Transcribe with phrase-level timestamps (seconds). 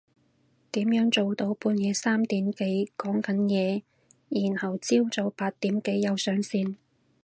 [0.71, 3.83] 點樣做到半夜三點幾講緊嘢
[4.29, 6.77] 然後朝早八點幾又上線？